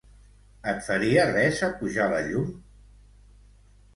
[0.71, 2.47] Et faria res apujar la llum?